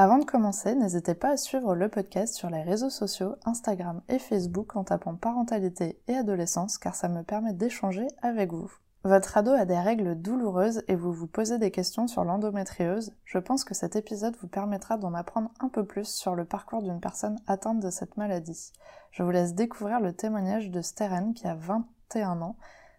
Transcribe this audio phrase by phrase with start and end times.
[0.00, 4.20] Avant de commencer, n'hésitez pas à suivre le podcast sur les réseaux sociaux, Instagram et
[4.20, 8.70] Facebook en tapant parentalité et adolescence car ça me permet d'échanger avec vous.
[9.02, 13.12] Votre ado a des règles douloureuses et vous vous posez des questions sur l'endométriose.
[13.24, 16.84] Je pense que cet épisode vous permettra d'en apprendre un peu plus sur le parcours
[16.84, 18.70] d'une personne atteinte de cette maladie.
[19.10, 22.54] Je vous laisse découvrir le témoignage de Steren qui a 21 ans.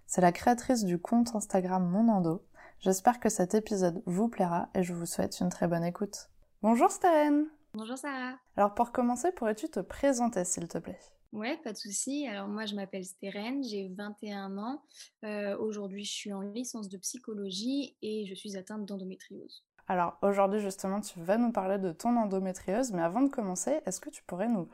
[0.06, 2.44] C'est la créatrice du compte Instagram Mon Endo.
[2.82, 6.30] J'espère que cet épisode vous plaira et je vous souhaite une très bonne écoute.
[6.62, 11.00] Bonjour Steren Bonjour Sarah Alors pour commencer, pourrais-tu te présenter s'il te plaît?
[11.32, 12.28] Ouais, pas de souci.
[12.28, 14.82] Alors moi, je m'appelle Steren, j'ai 21 ans.
[15.24, 19.64] Euh, Aujourd'hui, je suis en licence de psychologie et je suis atteinte d'endométriose.
[19.88, 24.00] Alors aujourd'hui justement, tu vas nous parler de ton endométriose, mais avant de commencer, est-ce
[24.00, 24.70] que tu pourrais nous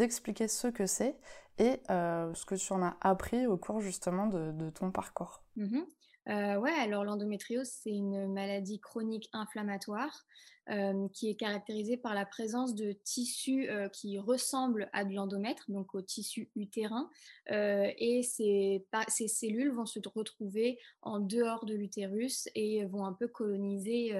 [0.00, 1.16] expliquer ce que c'est
[1.58, 5.42] et euh, ce que tu en as appris au cours justement de, de ton parcours?
[5.56, 5.86] Mhm.
[6.30, 10.24] Euh, ouais, alors l'endométriose, c'est une maladie chronique inflammatoire
[10.68, 15.64] euh, qui est caractérisée par la présence de tissus euh, qui ressemblent à de l'endomètre,
[15.68, 17.10] donc au tissu utérin,
[17.48, 18.86] et ces,
[19.26, 24.14] cellules vont se retrouver en dehors de l'utérus et vont un peu coloniser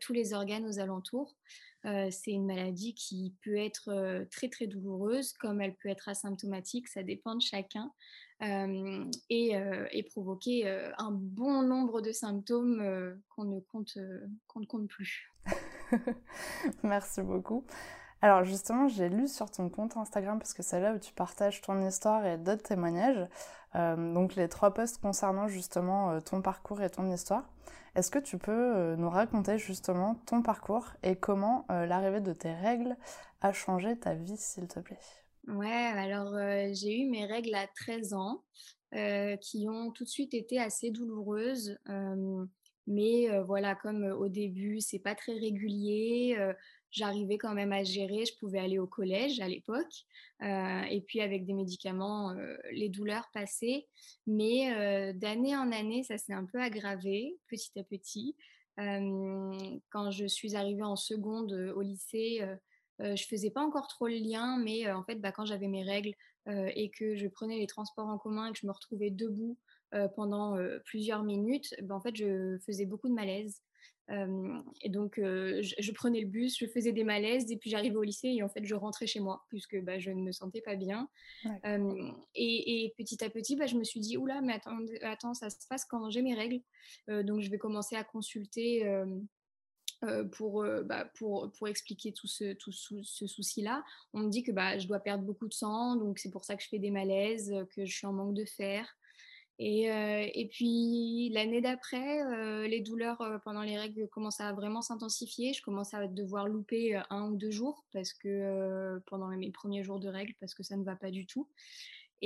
[0.00, 1.34] tous les organes aux alentours.
[1.84, 7.02] C'est une maladie qui peut être très très douloureuse, comme elle peut être asymptomatique, ça
[7.02, 7.90] dépend de chacun
[8.44, 12.82] euh, et, euh, et provoquer euh, un bon nombre de symptômes
[13.28, 13.98] qu'on ne, compte,
[14.48, 15.32] qu'on ne compte plus.
[16.82, 17.64] Merci beaucoup.
[18.22, 21.60] Alors justement, j'ai lu sur ton compte Instagram, parce que c'est là où tu partages
[21.60, 23.28] ton histoire et d'autres témoignages,
[23.74, 27.50] donc les trois posts concernant justement ton parcours et ton histoire.
[27.96, 32.96] Est-ce que tu peux nous raconter justement ton parcours et comment l'arrivée de tes règles
[33.42, 35.23] a changé ta vie, s'il te plaît?
[35.48, 36.34] Ouais, alors
[36.72, 38.42] j'ai eu mes règles à 13 ans
[38.92, 41.76] qui ont tout de suite été assez douloureuses.
[42.86, 46.36] mais voilà, comme au début, c'est pas très régulier,
[46.90, 48.24] j'arrivais quand même à gérer.
[48.24, 50.06] Je pouvais aller au collège à l'époque.
[50.40, 52.34] et puis avec des médicaments,
[52.72, 53.86] les douleurs passaient.
[54.26, 58.34] Mais d'année en année, ça s'est un peu aggravé petit à petit.
[58.76, 62.40] Quand je suis arrivée en seconde au lycée,
[63.00, 65.68] euh, je faisais pas encore trop le lien, mais euh, en fait, bah, quand j'avais
[65.68, 66.14] mes règles
[66.48, 69.58] euh, et que je prenais les transports en commun et que je me retrouvais debout
[70.16, 73.62] pendant plusieurs minutes, bah, en fait, je faisais beaucoup de malaise.
[74.10, 78.02] Et donc, je, je prenais le bus, je faisais des malaises, et puis j'arrivais au
[78.02, 80.74] lycée et en fait, je rentrais chez moi puisque bah, je ne me sentais pas
[80.74, 81.08] bien.
[82.34, 85.64] Et, et petit à petit, je me suis dit, oula, mais attends, attends, ça se
[85.68, 86.60] passe quand j'ai mes règles.
[87.06, 88.82] Donc, je vais commencer à consulter.
[90.04, 93.84] Euh, pour, euh, bah, pour, pour expliquer tout ce, tout ce souci-là.
[94.12, 96.56] On me dit que bah, je dois perdre beaucoup de sang, donc c'est pour ça
[96.56, 98.96] que je fais des malaises, euh, que je suis en manque de fer.
[99.60, 105.52] Et, et puis l'année d'après, les douleurs pendant les règles commencent à vraiment s'intensifier.
[105.52, 110.00] Je commence à devoir louper un ou deux jours parce que pendant mes premiers jours
[110.00, 111.46] de règles parce que ça ne va pas du tout.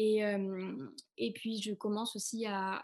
[0.00, 2.80] Et, euh, et puis je commence aussi à,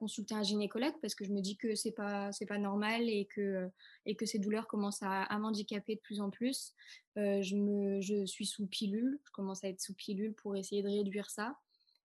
[0.00, 4.26] consulter un gynécologue parce que je me dis que c'est pas pas normal et que
[4.26, 6.74] ces douleurs commencent à, m'handicaper de plus en plus.
[7.18, 11.30] Euh, je suis sous pilule, je commence à être sous pilule pour essayer de réduire
[11.30, 11.56] ça.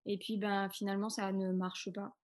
[0.06, 2.16] Et puis ben finalement ça ne marche pas.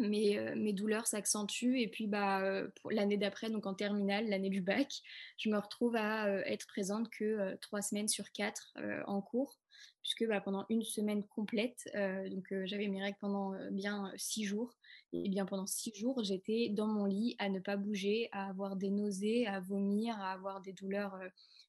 [0.00, 4.48] Mes, euh, mes douleurs s'accentuent et puis bah, euh, l'année d'après, donc en terminale, l'année
[4.48, 5.02] du bac,
[5.36, 8.74] je me retrouve à euh, être présente que trois semaines sur quatre
[9.06, 9.58] en cours
[10.02, 11.86] puisque bah, pendant une semaine complète,
[12.30, 14.74] donc j'avais mes règles pendant bien six jours,
[15.12, 18.76] et bien pendant six jours, j'étais dans mon lit à ne pas bouger, à avoir
[18.76, 21.18] des nausées, à vomir, à avoir des douleurs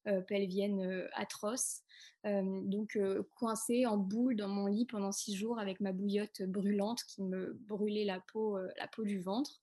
[0.07, 1.83] euh, pelviennes euh, atroces,
[2.27, 2.99] Euh, donc
[3.35, 7.53] coincée en boule dans mon lit pendant six jours avec ma bouillotte brûlante qui me
[7.67, 9.59] brûlait la peau, la peau du ventre,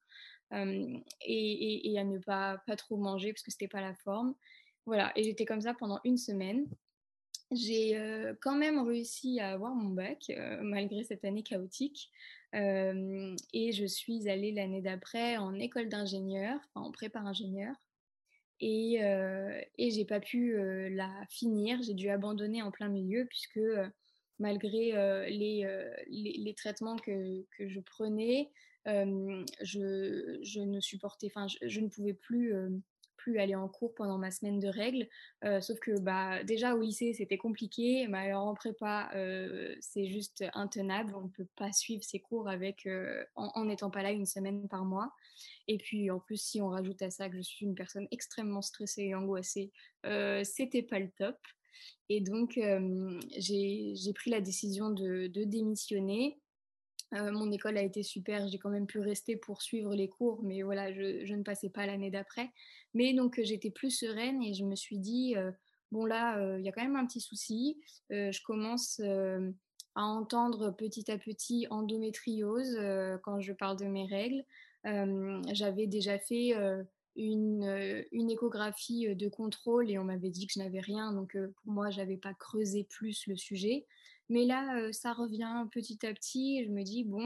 [0.50, 4.34] et, à ne pas, trop manger parce que c'était pas la forme.
[4.86, 6.66] Voilà, et j'étais comme ça pendant une semaine.
[7.52, 7.96] J'ai
[8.40, 12.10] quand même réussi à avoir mon bac, malgré cette année chaotique.
[12.52, 17.76] Et je suis allée l'année d'après en école d'ingénieur, en prépa ingénieur.
[18.60, 21.80] Et, euh, et j'ai pas pu euh, la finir.
[21.82, 23.88] J'ai dû abandonner en plein milieu, puisque euh,
[24.38, 25.66] malgré euh, les,
[26.08, 28.50] les, traitements que, que je prenais,
[28.86, 32.54] je, je ne supportais, enfin, je, ne pouvais plus,
[33.36, 35.08] aller en cours pendant ma semaine de règles.
[35.60, 38.06] sauf que bah, déjà au lycée, c'était compliqué.
[38.08, 39.10] Mais alors en prépa,
[39.80, 41.14] c'est juste intenable.
[41.14, 42.88] On ne peut pas suivre ces cours avec,
[43.36, 45.12] en n'étant pas là une semaine par mois.
[45.66, 48.62] Et puis en plus, si on rajoute à ça que je suis une personne extrêmement
[48.62, 49.72] stressée et angoissée,
[50.44, 51.36] c'était pas le top.
[52.08, 52.58] Et donc,
[53.38, 56.40] j'ai pris la décision de, de démissionner
[57.12, 60.62] mon école a été super, j'ai quand même pu rester pour suivre les cours, mais
[60.62, 62.50] voilà, je, ne passais pas l'année d'après.
[62.94, 65.34] Mais donc j'étais plus sereine et je me suis dit,
[65.90, 67.80] bon là, il y a quand même un petit souci.
[68.10, 72.78] je commence à entendre petit à petit endométriose
[73.22, 74.44] quand je parle de mes règles.
[75.52, 76.54] J'avais déjà fait
[77.16, 81.72] une, une, échographie de contrôle et on m'avait dit que je n'avais rien, donc pour
[81.72, 83.86] moi, je n'avais pas creusé plus le sujet.
[84.28, 86.64] Mais là, ça revient petit à petit.
[86.64, 87.22] je me dis, bon,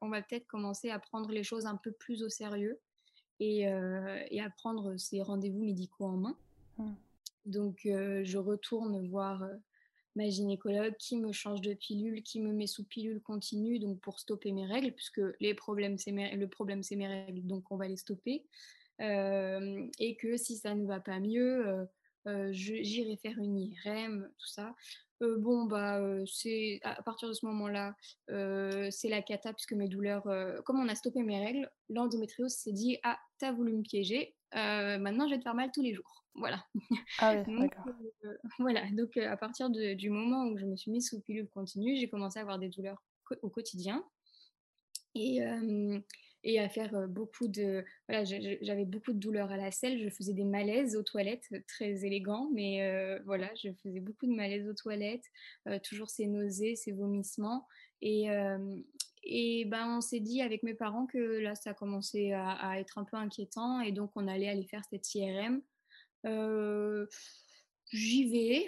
[0.00, 2.78] on va peut-être commencer à prendre les choses un peu plus au sérieux
[3.38, 6.36] et, à prendre ces rendez-vous médicaux en main.
[6.78, 6.92] Mmh.
[7.46, 9.48] Donc, je retourne voir
[10.16, 14.18] ma gynécologue qui me change de pilule, qui me met sous pilule continue, donc pour
[14.18, 17.96] stopper mes règles, puisque les problèmes, le problème, c'est mes règles, donc on va les
[17.96, 18.44] stopper.
[18.98, 21.88] et que si ça ne va pas mieux,
[22.50, 24.74] j'irai faire une IRM, tout ça
[25.20, 27.94] bon, bah, c'est à partir de ce moment-là,
[28.28, 30.24] c'est la cata puisque mes douleurs,
[30.64, 35.26] comme on a stoppé mes règles, l'endométriose s'est dit ah t'as voulu me piéger, maintenant
[35.26, 36.64] je vais te faire mal tous les jours, voilà.
[37.18, 37.94] Ah oui, d'accord.
[38.58, 42.08] voilà, donc à partir du moment où je me suis mise sous pilule continue, j'ai
[42.08, 43.02] commencé à avoir des douleurs
[43.42, 44.04] au quotidien
[45.14, 45.40] et
[46.42, 47.84] et à faire beaucoup de...
[48.08, 52.04] Voilà, j'avais beaucoup de douleurs à la selle, je faisais des malaises aux toilettes, très
[52.04, 55.24] élégants, mais voilà, je faisais beaucoup de malaises aux toilettes,
[55.82, 57.66] toujours ces nausées, ces vomissements.
[58.00, 58.28] Et,
[59.22, 62.98] et ben, on s'est dit avec mes parents que là, ça commençait à, à, être
[62.98, 65.60] un peu inquiétant, et donc on allait aller faire cette IRM.
[67.92, 68.66] J'y vais,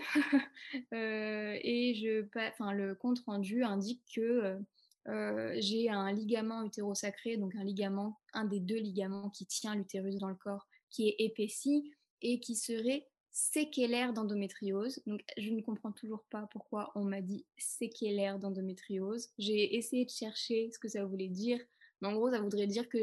[0.92, 4.58] et je, enfin, le compte rendu indique que
[5.06, 10.28] j'ai un ligament utérosacré, donc un ligament, un des deux ligaments qui tient l'utérus dans
[10.28, 15.02] le corps, qui est épaissi et qui serait séquelaire d'endométriose.
[15.06, 19.30] Donc, je ne comprends toujours pas pourquoi on m'a dit séquelaire d'endométriose.
[19.38, 21.58] J'ai essayé de chercher ce que ça voulait dire,
[22.00, 22.98] mais en gros, ça voudrait dire que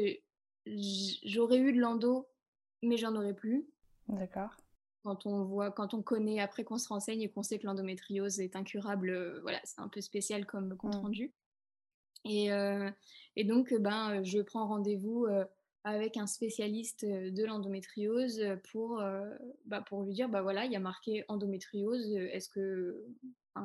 [1.24, 2.28] j'aurais eu de l'endo,
[2.82, 3.68] mais j'en aurais plus.
[4.08, 4.50] D'accord.
[5.02, 8.38] Quand on voit, quand on connaît, après qu'on se renseigne et qu'on sait que l'endométriose
[8.38, 11.00] est incurable, voilà, c'est un peu spécial comme compte mmh.
[11.00, 11.34] rendu.
[12.24, 12.50] Et,
[13.36, 15.26] et, donc, ben, je prends rendez-vous
[15.84, 19.02] avec un spécialiste de l'endométriose pour,
[19.64, 23.06] bah, pour lui dire, bah voilà, il y a marqué endométriose, est-ce que,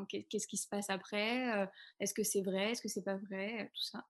[0.09, 1.67] qu'est-ce qui se passe après
[1.99, 4.05] Est-ce que c'est vrai Est-ce que c'est pas vrai Tout ça.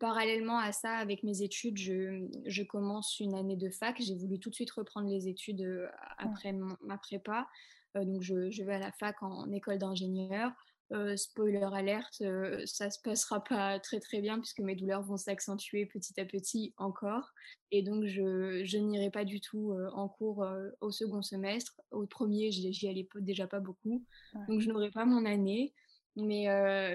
[0.00, 4.00] parallèlement à ça, avec mes études, je, je commence une année de fac.
[4.00, 5.88] J'ai voulu tout de suite reprendre les études
[6.18, 7.46] après ma prépa.
[7.94, 10.50] donc, je, je, vais à la fac en école d'ingénieur.
[10.92, 15.16] Euh, spoiler alerte, euh, ça se passera pas très très bien puisque mes douleurs vont
[15.16, 17.32] s'accentuer petit à petit encore.
[17.70, 20.46] Et donc je, je n'irai pas du tout euh, en cours
[20.80, 21.80] au second semestre.
[21.92, 24.04] Au premier, j'y allais déjà pas beaucoup.
[24.48, 25.72] Donc je n'aurai pas mon année.
[26.14, 26.44] Mais,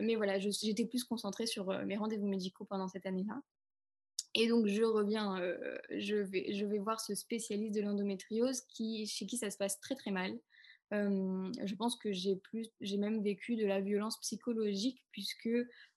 [0.04, 3.42] mais voilà, j'étais plus concentrée sur mes rendez-vous médicaux pendant cette année-là.
[4.36, 5.42] Et donc je reviens,
[5.90, 9.80] je, vais, je vais voir ce spécialiste de l'endométriose qui, chez qui ça se passe
[9.80, 10.38] très très mal
[10.92, 15.50] je pense que j'ai plus, j'ai même vécu de la violence psychologique puisque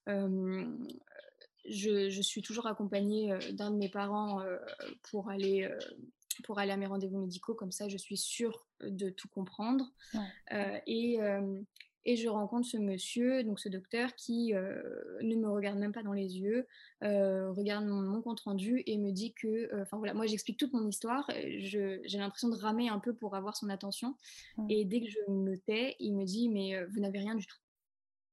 [0.07, 4.43] je, je, suis toujours accompagnée d'un de mes parents
[5.03, 5.69] pour aller
[6.43, 9.85] pour aller à mes rendez-vous médicaux, comme ça je suis sûre de tout comprendre.
[10.87, 11.19] et,
[12.03, 14.81] et je rencontre ce monsieur, donc ce docteur, qui euh,
[15.21, 16.67] ne me regarde même pas dans les yeux,
[17.03, 20.73] euh, regarde mon, compte rendu et me dit que, euh, enfin voilà, moi j'explique toute
[20.73, 21.29] mon histoire,
[21.59, 24.15] j'ai l'impression de ramer un peu pour avoir son attention.
[24.69, 27.57] Et dès que je me tais, il me dit mais vous n'avez rien du tout.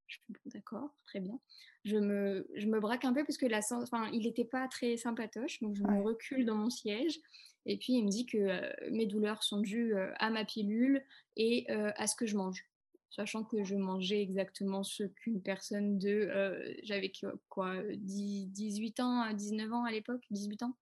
[0.06, 1.38] Je suis bon, d'accord, très bien.
[1.84, 4.96] Je me, je me braque un peu parce que la, enfin, il n'était pas très
[4.96, 7.18] sympatoche, donc je me recule dans mon siège.
[7.66, 11.02] Et puis il me dit que mes douleurs sont dues à ma pilule
[11.36, 12.67] et à ce que je mange
[13.10, 16.28] sachant que je mangeais exactement ce qu'une personne de...
[16.30, 17.12] Euh, j'avais
[17.48, 20.76] quoi 18 ans, 19 ans à l'époque 18 ans?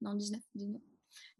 [0.00, 0.80] Non, 19, 19.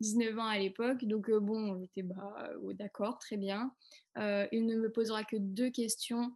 [0.01, 3.73] 19 ans à l'époque, donc euh, bon, j'étais bah, oh, d'accord, très bien.
[4.19, 6.33] Euh, il ne me posera que deux questions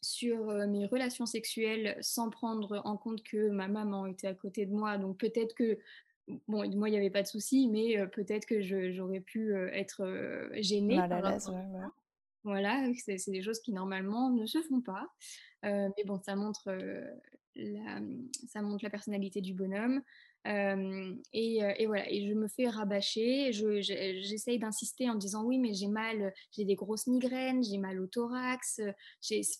[0.00, 4.72] sur mes relations sexuelles sans prendre en compte que ma maman était à côté de
[4.72, 5.78] moi, donc peut-être que
[6.46, 8.60] bon, moi, il n'y avait pas de souci, mais peut-être que
[8.92, 10.96] j'aurais pu être gênée.
[10.96, 11.86] Mal à l'aise, ouais,
[12.44, 15.08] voilà, c'est des choses qui normalement ne se font pas.
[15.62, 16.70] mais bon, ça montre,
[17.56, 18.00] la,
[18.48, 20.02] ça montre la personnalité du bonhomme.
[20.44, 23.50] et, voilà, et je me fais rabâcher.
[23.52, 28.06] J'essaye d'insister en disant oui, mais j'ai mal, j'ai des grosses migraines, j'ai mal au
[28.06, 28.80] thorax.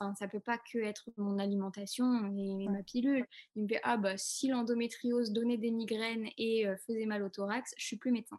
[0.00, 3.26] Enfin, ça peut pas que être mon alimentation et, ma pilule.
[3.56, 7.74] Il me fait ah bah si l'endométriose donnait des migraines et faisait mal au thorax,
[7.78, 8.38] je suis plus médecin.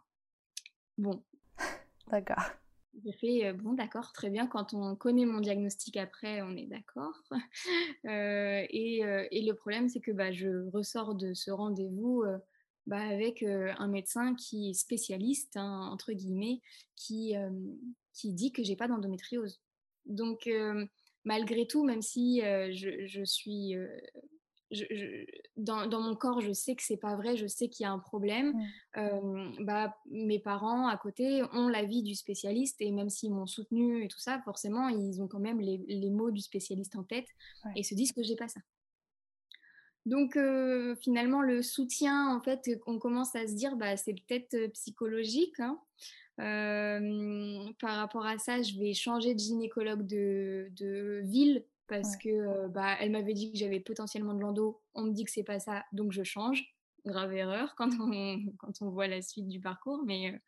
[0.98, 1.22] Bon.
[2.10, 2.44] D'accord.
[3.04, 4.46] J'ai fait bon, d'accord, très bien.
[4.46, 7.12] Quand on connaît mon diagnostic après, on est d'accord.
[8.04, 12.24] et, le problème, c'est que bah, je ressors de ce rendez-vous
[12.86, 16.62] bah, avec un médecin qui est spécialiste, hein, entre guillemets,
[16.94, 17.34] qui,
[18.14, 19.60] qui dit que j'ai pas d'endométriose.
[20.06, 20.48] Donc,
[21.24, 23.74] malgré tout, même si je, suis
[25.56, 27.98] dans, mon corps, je sais que c'est pas vrai, je sais qu'il y a un
[27.98, 28.54] problème.
[29.60, 34.08] bah, mes parents à côté ont l'avis du spécialiste et même s'ils m'ont soutenu et
[34.08, 37.26] tout ça, forcément, ils ont quand même les, mots du spécialiste en tête
[37.74, 38.60] et se disent que j'ai pas ça.
[40.04, 40.38] Donc
[41.00, 45.60] finalement, le soutien, en fait, on commence à se dire, bah, c'est peut-être psychologique.
[45.60, 45.78] Hein.
[47.78, 52.96] par rapport à ça, je vais changer de gynécologue de, de ville parce que bah,
[53.00, 54.80] elle m'avait dit que j'avais potentiellement de l'endo.
[54.94, 56.64] On me dit que c'est pas ça, donc je change.
[57.04, 60.02] Grave erreur quand on, quand on voit la suite du parcours.
[60.04, 60.40] Mais,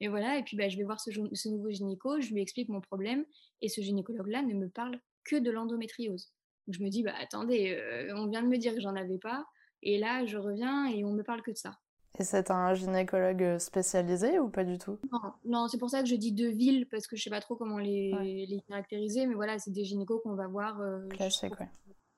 [0.00, 2.68] et voilà, et puis bah, je vais voir ce, ce, nouveau gynéco, je lui explique
[2.68, 3.24] mon problème,
[3.62, 6.32] et ce gynécologue-là ne me parle que de l'endométriose.
[6.66, 7.80] Donc je me dis, bah attendez,
[8.14, 9.46] on vient de me dire que j'en avais pas,
[9.82, 11.78] et là je reviens et on me parle que de ça.
[12.20, 14.98] Et c'est un gynécologue spécialisé ou pas du tout?
[15.46, 17.56] Non, c'est pour ça que je dis deux villes, parce que je sais pas trop
[17.56, 18.12] comment les,
[18.46, 20.78] les caractériser, mais voilà, c'est des gynécos qu'on va voir.
[20.82, 21.70] Euh, classique, ouais.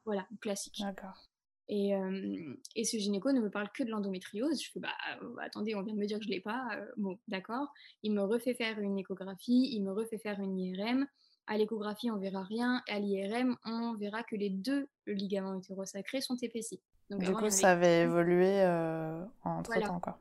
[0.04, 0.80] Voilà, classique.
[0.80, 1.28] D'accord.
[1.68, 1.92] Et,
[2.74, 4.60] et, ce gynéco ne me parle que de l'endométriose.
[4.60, 4.88] Je fais, bah,
[5.22, 6.66] euh, attendez, on vient de me dire que je l'ai pas.
[6.74, 7.68] Euh, bon, d'accord.
[8.02, 11.06] Il me refait faire une échographie, il me refait faire une IRM.
[11.46, 12.82] À l'échographie, on verra rien.
[12.88, 16.82] À l'IRM, on verra que les deux ligaments hétérosacrés sont épaissis
[17.18, 20.18] du coup, ça avait évolué euh, entre temps, quoi.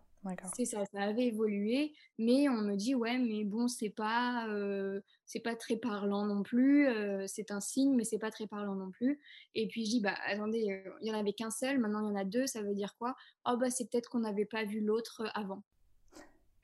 [0.53, 5.01] C'est ça, ça avait évolué, mais on me dit ouais, mais bon, c'est pas, euh,
[5.25, 6.87] c'est pas très parlant non plus.
[6.87, 9.19] Euh, c'est un signe, mais c'est pas très parlant non plus.
[9.55, 10.59] Et puis je dis bah attendez,
[11.01, 12.95] il y en avait qu'un seul, maintenant il y en a deux, ça veut dire
[12.99, 13.15] quoi?
[13.49, 15.63] Oh bah c'est peut-être qu'on n'avait pas vu l'autre avant.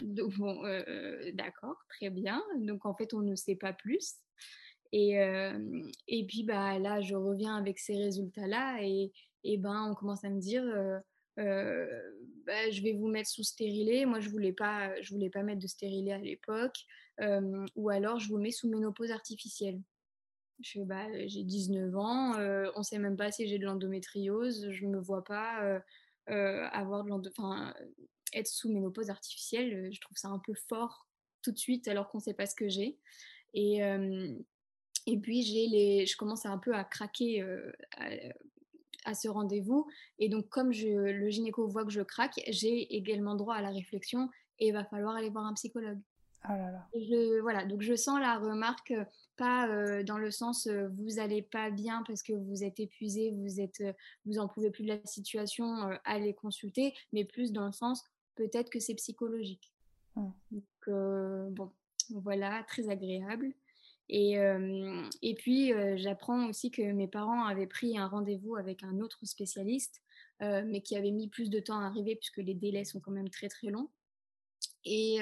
[0.03, 0.61] Donc bon,
[1.33, 2.43] d'accord, très bien.
[2.57, 4.17] Donc en fait on ne sait pas plus.
[4.91, 5.15] Et,
[6.07, 9.11] et puis bah là je reviens avec ces résultats là et
[9.47, 10.63] et ben on commence à me dire
[11.37, 14.05] bah, je vais vous mettre sous stérilet.
[14.05, 16.85] Moi, je voulais pas, je voulais pas mettre de stérilet à l'époque.
[17.75, 19.81] ou alors, je vous mets sous ménopause artificielle.
[20.59, 22.33] Je bah, j'ai 19 ans,
[22.75, 24.69] on sait même pas si j'ai de l'endométriose.
[24.71, 25.81] Je me vois pas
[26.27, 27.73] avoir de enfin,
[28.33, 29.93] être sous ménopause artificielle.
[29.93, 31.07] Je trouve ça un peu fort
[31.43, 32.97] tout de suite, alors qu'on sait pas ce que j'ai.
[33.53, 33.81] Et
[35.09, 37.41] et puis j'ai les, je commence un peu à craquer
[39.13, 39.87] ce rendez-vous.
[40.19, 43.69] Et donc, comme je, le gynéco voit que je craque, j'ai également droit à la
[43.69, 45.99] réflexion et il va falloir aller voir un psychologue.
[46.45, 46.87] Oh là là.
[46.93, 48.93] je, voilà, donc je sens la remarque,
[49.35, 53.31] pas euh, dans le sens euh, vous allez pas bien parce que vous êtes épuisé,
[53.31, 53.91] vous êtes, euh,
[54.25, 58.03] vous en pouvez plus de la situation, allez consulter, mais plus dans le sens
[58.35, 59.73] peut-être que c'est psychologique.
[60.15, 60.29] Mmh.
[60.51, 61.71] Donc bon,
[62.11, 63.53] voilà, très agréable.
[64.09, 70.01] Et, puis, j'apprends aussi que mes parents avaient pris un rendez-vous avec un autre spécialiste,
[70.39, 73.29] mais qui avait mis plus de temps à arriver puisque les délais sont quand même
[73.29, 73.89] très très longs.
[74.85, 75.19] Et,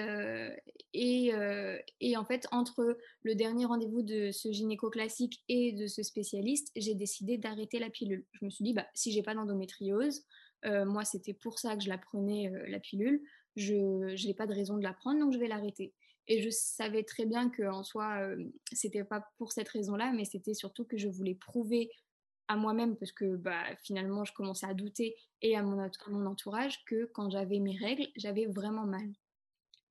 [2.16, 6.94] en fait, entre le dernier rendez-vous de ce gynéco classique et de ce spécialiste, j'ai
[6.94, 8.26] décidé d'arrêter la pilule.
[8.34, 10.26] Je me suis dit, bah, si j'ai pas d'endométriose,
[10.64, 13.24] moi c'était pour ça que je la prenais, la pilule,
[13.56, 15.94] je n'ai pas de raison de la prendre, donc je vais l'arrêter.
[16.28, 20.54] Et je savais très bien qu'en soi, euh, c'était pas pour cette raison-là, mais c'était
[20.54, 21.90] surtout que je voulais prouver
[22.48, 25.80] à moi-même, parce que bah, finalement, je commençais à douter, et à mon,
[26.26, 29.08] entourage, que quand j'avais mes règles, j'avais vraiment mal.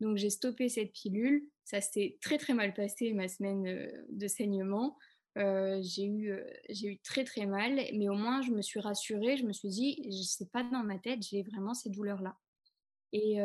[0.01, 1.49] Donc j'ai stoppé cette pilule.
[1.65, 4.99] Ça s'est très très mal passé ma semaine de saignement.
[5.37, 6.37] J'ai eu,
[6.69, 9.37] j'ai eu très très mal, mais au moins je me suis rassurée.
[9.37, 12.37] Je me suis dit, c'est pas dans ma tête, j'ai vraiment ces douleurs-là.
[13.17, 13.39] Et,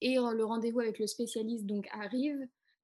[0.00, 2.38] et le rendez-vous avec le spécialiste donc arrive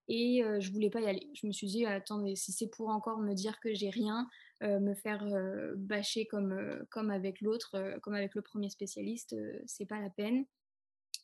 [0.09, 1.31] et je voulais pas y aller.
[1.35, 4.29] Je me suis dit attendez si c'est pour encore me dire que j'ai rien,
[4.61, 5.25] me faire
[5.76, 9.37] bâcher comme comme avec l'autre, comme avec le premier spécialiste,
[9.67, 10.45] c'est pas la peine.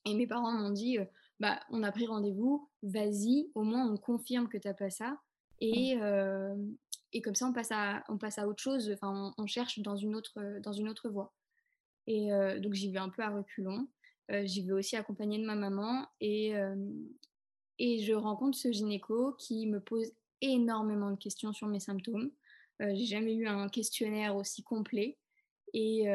[0.05, 0.99] Et mes parents m'ont dit
[1.40, 5.19] bah on a pris rendez-vous, vas-y, au moins on confirme que t'as pas ça
[5.61, 5.99] et
[7.12, 8.88] et comme ça on passe à on passe à autre chose.
[8.95, 11.35] Enfin on, cherche dans une autre dans une autre voie.
[12.07, 13.88] Et donc j'y vais un peu à reculons.
[14.33, 16.75] Euh, j'y vais aussi accompagner de ma maman et, euh,
[17.78, 22.30] et je rencontre ce gynéco qui me pose énormément de questions sur mes symptômes.
[22.83, 25.18] Euh, j'ai jamais eu un questionnaire aussi complet.
[25.73, 26.06] Et,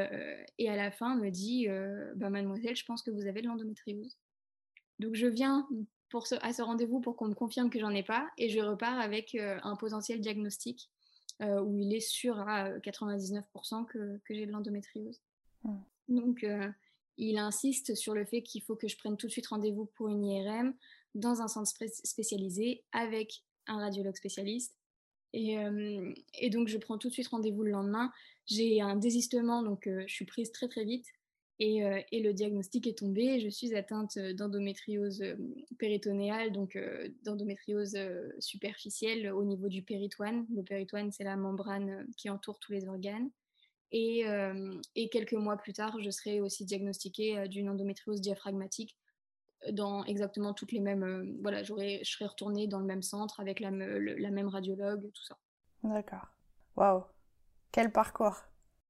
[0.58, 1.68] et, à la fin, me dit
[2.16, 4.18] bah, Mademoiselle, je pense que vous avez de l'endométriose.
[4.98, 5.68] Donc je viens
[6.10, 8.60] pour ce, à ce rendez-vous pour qu'on me confirme que j'en ai pas et je
[8.60, 10.90] repars avec un potentiel diagnostic
[11.42, 15.22] où il est sûr à 99% que, que j'ai de l'endométriose.
[15.64, 15.78] Mmh.
[16.08, 16.44] Donc
[17.18, 20.10] il insiste sur le fait qu'il faut que je prenne tout de suite rendez-vous pour
[20.10, 20.74] une IRM
[21.16, 21.72] dans un centre
[22.04, 24.76] spécialisé avec un radiologue spécialiste.
[25.34, 25.58] Et,
[26.40, 28.12] et donc, je prends tout de suite rendez-vous le lendemain.
[28.48, 31.06] J'ai un désistement, donc je suis prise très très vite.
[31.60, 33.40] Et, et, le diagnostic est tombé.
[33.40, 35.24] Je suis atteinte d'endométriose
[35.78, 36.78] péritonéale, donc
[37.24, 37.98] d'endométriose
[38.40, 40.46] superficielle au niveau du péritoine.
[40.56, 43.30] Le péritoine, c'est la membrane qui entoure tous les organes.
[43.92, 44.26] Et,
[44.96, 48.98] et, quelques mois plus tard, je serai aussi diagnostiquée d'une endométriose diaphragmatique
[49.72, 51.38] dans exactement toutes les mêmes.
[51.42, 55.38] voilà, je serais retournée dans le même centre avec la, la même radiologue, tout ça.
[55.84, 56.28] D'accord.
[56.76, 57.04] Waouh
[57.72, 58.38] Quel parcours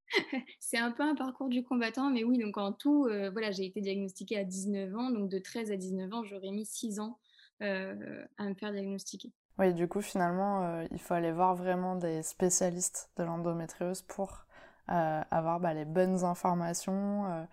[0.59, 3.81] C'est un peu un parcours du combattant, mais oui, donc en tout, voilà, j'ai été
[3.81, 7.17] diagnostiquée à 19 ans, donc de 13 à 19 ans, j'aurais mis 6 ans
[7.59, 9.31] à me faire diagnostiquer.
[9.59, 14.45] Oui, du coup, finalement, il faut aller voir vraiment des spécialistes de l'endométriose pour
[14.91, 17.43] euh, avoir bah, les bonnes informations, euh,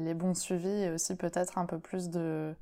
[0.00, 2.52] les, bons suivis et aussi peut-être un peu plus de,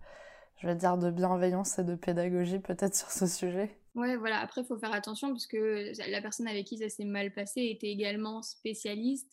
[0.58, 3.74] je vais dire, de bienveillance et de pédagogie peut-être sur ce sujet.
[3.94, 4.40] Ouais, voilà.
[4.40, 7.62] Après, il faut faire attention parce que la personne avec qui ça s'est mal passé
[7.62, 9.32] était également spécialiste.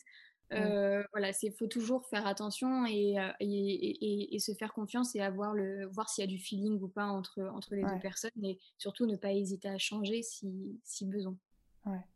[0.52, 5.54] Euh, voilà, c'est faut toujours faire attention et, et, et, se faire confiance et avoir
[5.54, 8.58] le voir s'il y a du feeling ou pas entre entre les deux personnes et
[8.76, 11.36] surtout ne pas hésiter à changer si, si besoin.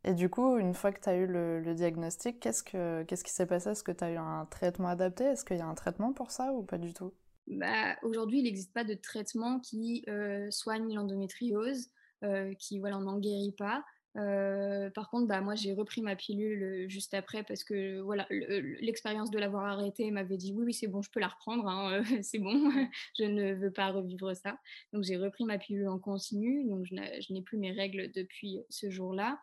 [0.03, 3.31] Et du coup, une fois que tu as eu le, diagnostic, qu'est-ce, que, qu'est-ce qui
[3.31, 3.71] s'est passé?
[3.71, 5.23] Est-ce que tu as eu un traitement adapté?
[5.23, 7.13] Est-ce qu'il y a un traitement pour ça ou pas du tout?
[7.47, 11.89] Bah, Aujourd'hui, il n'existe pas de traitement qui euh, soigne l'endométriose,
[12.23, 13.83] euh, qui voilà, on n'en guérit pas.
[14.17, 19.29] Euh, par contre, bah, moi, j'ai repris ma pilule juste après parce que voilà, l'expérience
[19.29, 22.39] de l'avoir arrêtée m'avait dit oui, oui, c'est bon, je peux la reprendre, hein, c'est
[22.39, 22.53] bon,
[23.19, 24.57] je ne veux pas revivre ça.
[24.93, 28.89] Donc, j'ai repris ma pilule en continu, donc je n'ai plus mes règles depuis ce
[28.89, 29.39] jour-là.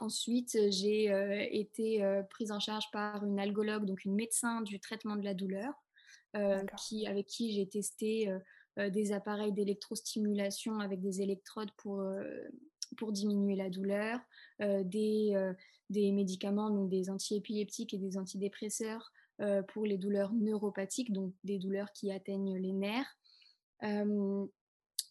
[0.00, 5.24] ensuite, j'ai été prise en charge par une algologue, donc une médecin du traitement de
[5.24, 5.72] la douleur,
[6.78, 8.28] qui, avec qui j'ai testé
[8.76, 12.02] des appareils d'électrostimulation avec des électrodes pour
[12.96, 14.20] pour diminuer la douleur,
[14.60, 15.52] euh, des, euh,
[15.90, 21.58] des, médicaments, donc des antiépileptiques et des antidépresseurs euh, pour les douleurs neuropathiques, donc des
[21.58, 23.18] douleurs qui atteignent les nerfs.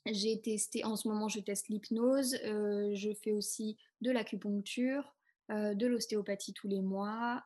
[0.06, 5.16] j'ai testé, en ce moment, je teste l'hypnose, je fais aussi de l'acupuncture,
[5.50, 7.44] de l'ostéopathie tous les mois.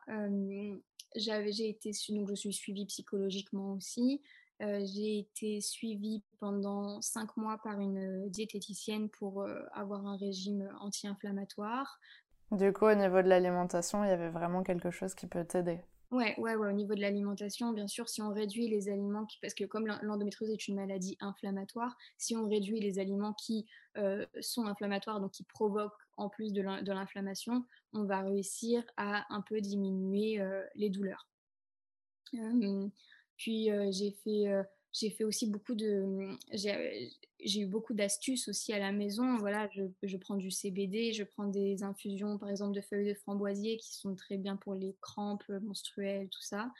[1.14, 4.22] j'ai été, donc je suis suivie psychologiquement aussi.
[4.62, 10.70] Euh, j'ai été suivie pendant cinq mois par une diététicienne pour euh, avoir un régime
[10.80, 12.00] anti-inflammatoire.
[12.52, 15.80] Du coup, au niveau de l'alimentation, il y avait vraiment quelque chose qui peut t'aider?
[16.10, 19.38] Ouais, ouais, ouais, au niveau de l'alimentation, bien sûr, si on réduit les aliments, qui,
[19.42, 23.66] parce que comme l'endométriose est une maladie inflammatoire, si on réduit les aliments qui
[24.40, 29.60] sont inflammatoires, donc qui provoquent en plus de l'inflammation, on va réussir à un peu
[29.60, 30.40] diminuer
[30.76, 31.26] les douleurs.
[33.36, 34.46] Puis j'ai fait
[34.98, 39.36] j'ai fait aussi beaucoup de j'ai eu beaucoup d'astuces aussi à la maison.
[39.38, 39.68] Voilà
[40.02, 43.94] je, prends du CBD je prends des infusions par exemple de feuilles de framboisier qui
[43.94, 46.72] sont très bien pour les crampes menstruelles tout ça.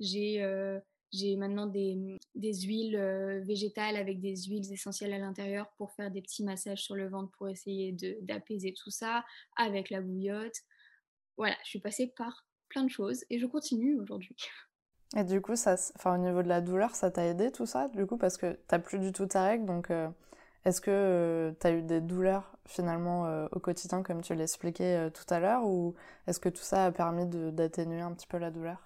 [0.00, 0.78] J'ai
[1.10, 2.98] j'ai maintenant des, des huiles
[3.44, 7.32] végétales avec des huiles essentielles à l'intérieur pour faire des petits massages sur le ventre
[7.38, 9.24] pour essayer d'apaiser tout ça
[9.56, 10.56] avec la bouillotte.
[11.36, 14.36] Voilà je suis passée par plein de choses et je continue aujourd'hui
[15.16, 17.88] Et du coup, ça, enfin, au niveau de la douleur, ça t'a aidé tout ça,
[17.88, 20.08] du coup, parce que t'as plus du tout ta règle, donc euh,
[20.64, 25.10] est-ce que euh, tu as eu des douleurs finalement euh, au quotidien, comme tu l'expliquais
[25.12, 25.94] tout à l'heure, ou
[26.26, 28.84] est-ce que tout ça a permis d'atténuer un petit peu la douleur?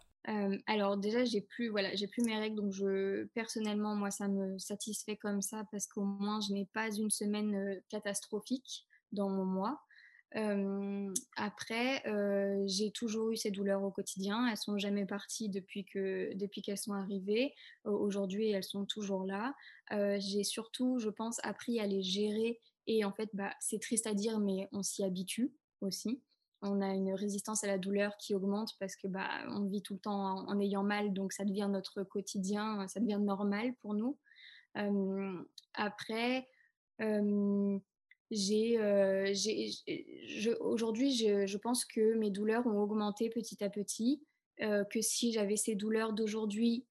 [0.69, 4.57] Alors déjà j'ai plus voilà j'ai plus mes règles donc je personnellement moi ça me
[4.57, 9.81] satisfait comme ça parce qu'au moins je n'ai pas une semaine catastrophique dans mon mois
[11.37, 12.03] après,
[12.67, 14.47] j'ai toujours eu ces douleurs au quotidien.
[14.49, 17.55] Elles sont jamais parties depuis que depuis qu'elles sont arrivées.
[17.85, 19.55] Aujourd'hui, elles sont toujours là.
[19.91, 22.61] j'ai surtout, je pense, appris à les gérer.
[22.87, 26.23] Et en fait, bah, c'est triste à dire, mais on s'y habitue aussi.
[26.63, 29.95] On a une résistance à la douleur qui augmente parce que bah, on vit tout
[29.95, 34.17] le temps en, ayant mal, donc ça devient notre quotidien, ça devient normal pour nous.
[35.75, 36.47] après,
[38.33, 38.79] j'ai,
[40.61, 44.23] aujourd'hui, je, pense que mes douleurs ont augmenté petit à petit.
[44.61, 46.87] Euh, que si j'avais ces douleurs d'aujourd'hui,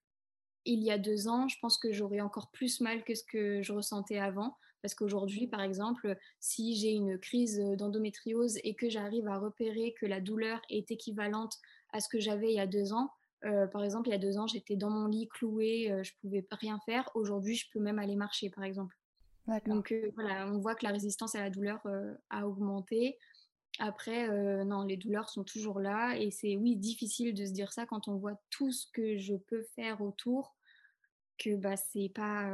[0.66, 3.62] il y a deux ans, je pense que j'aurais encore plus mal que ce que
[3.62, 4.56] je ressentais avant.
[4.82, 10.06] Parce qu'aujourd'hui, par exemple, si j'ai une crise d'endométriose et que j'arrive à repérer que
[10.06, 11.58] la douleur est équivalente
[11.94, 14.38] à ce que j'avais il y a deux ans, par exemple, il y a deux
[14.38, 17.10] ans, j'étais dans mon lit clouée, je ne pouvais rien faire.
[17.14, 18.96] Aujourd'hui, je peux même aller marcher, par exemple.
[19.66, 21.82] Donc voilà, on voit que la résistance à la douleur
[22.30, 23.18] a augmenté.
[23.80, 24.28] Après,
[24.66, 28.08] non, les douleurs sont toujours là et c'est oui difficile de se dire ça quand
[28.08, 30.56] on voit tout ce que je peux faire autour,
[31.38, 32.50] que bah c'est pas,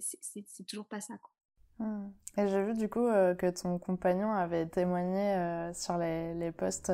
[0.00, 1.14] c'est toujours pas ça.
[1.18, 1.86] Quoi.
[1.86, 2.12] Mmh.
[2.38, 6.90] Et j'ai vu du coup que ton compagnon avait témoigné sur les, les posts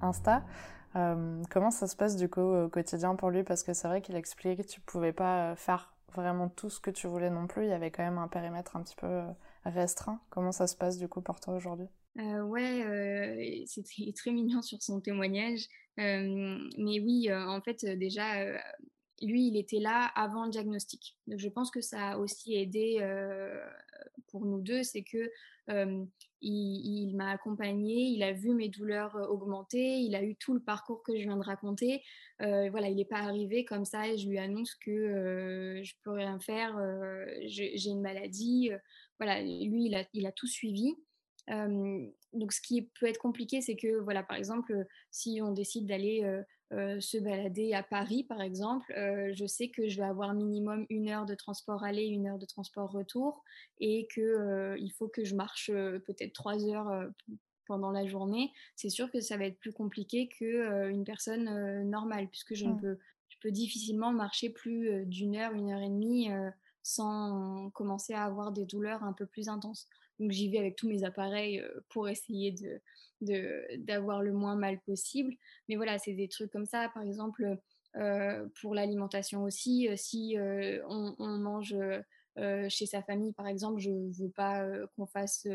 [0.00, 0.44] Insta.
[0.92, 3.42] comment ça se passe du coup au quotidien pour lui?
[3.42, 6.90] Parce que c'est vrai qu'il expliquait que tu pouvais pas faire vraiment tout ce que
[6.90, 7.64] tu voulais non plus.
[7.64, 9.22] Il y avait quand même un périmètre un petit peu
[9.64, 10.20] restreint.
[10.30, 11.88] Comment ça se passe du coup pour toi aujourd'hui?
[12.18, 13.64] Euh, ouais, euh,
[14.16, 15.66] très mignon sur son témoignage.
[15.98, 18.44] Euh, mais oui, en fait, déjà,
[19.22, 21.16] lui, il était là avant le diagnostic.
[21.26, 22.98] Donc, je pense que ça a aussi aidé
[24.28, 25.30] pour nous deux, c'est que
[26.40, 31.02] il, m'a accompagné, il a vu mes douleurs augmenter, il a eu tout le parcours
[31.02, 32.02] que je viens de raconter.
[32.40, 36.40] voilà, il n'est pas arrivé comme ça et je lui annonce que je peux rien
[36.40, 36.76] faire,
[37.42, 38.70] j'ai une maladie.
[39.18, 40.96] voilà, lui, il a, il a tout suivi
[41.48, 46.24] donc, ce qui peut être compliqué, c'est que, voilà, par exemple, si on décide d'aller
[47.00, 48.92] se balader à Paris, par exemple,
[49.34, 52.46] je sais que je vais avoir minimum une heure de transport aller, une heure de
[52.46, 53.44] transport retour,
[53.78, 57.10] et que il faut que je marche peut-être trois heures
[57.66, 58.52] pendant la journée.
[58.74, 62.72] C'est sûr que ça va être plus compliqué que une personne normale, puisque je ne
[62.72, 62.80] mmh.
[62.80, 66.28] peux, je peux difficilement marcher plus d'une heure, une heure et demie
[66.82, 69.88] sans commencer à avoir des douleurs un peu plus intenses.
[70.18, 72.80] Donc j'y vais avec tous mes appareils pour essayer de,
[73.78, 75.34] d'avoir le moins mal possible.
[75.68, 76.90] Mais voilà, c'est des trucs comme ça.
[76.94, 77.58] Par exemple,
[77.96, 80.36] euh, pour l'alimentation aussi, euh, si
[80.88, 81.76] on, mange
[82.68, 85.46] chez sa famille, par exemple, je ne veux pas qu'on fasse,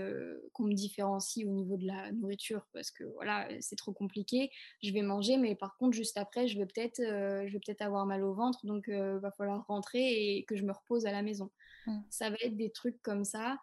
[0.54, 4.52] qu'on me différencie au niveau de la nourriture parce que voilà, c'est trop compliqué.
[4.84, 8.06] Je vais manger, mais par contre, juste après, je vais peut-être, je vais peut-être avoir
[8.06, 11.24] mal au ventre, donc il va falloir rentrer et que je me repose à la
[11.24, 11.50] maison.
[11.88, 12.00] Mmh.
[12.12, 13.58] Ça va être des trucs comme ça.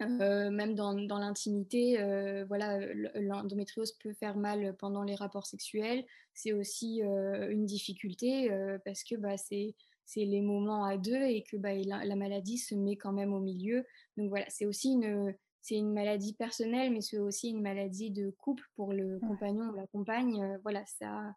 [0.00, 2.78] Euh, même dans, dans l'intimité, euh, voilà,
[3.14, 6.04] l'endométriose peut faire mal pendant les rapports sexuels.
[6.34, 8.50] C'est aussi euh, une difficulté
[8.84, 9.74] parce que bah, c'est
[10.14, 13.84] les moments à deux et que bah, la, maladie se met quand même au milieu.
[14.16, 18.92] Donc voilà, c'est aussi une, maladie personnelle, mais c'est aussi une maladie de couple pour
[18.92, 20.58] le compagnon ou la compagne.
[20.62, 21.34] voilà, ça,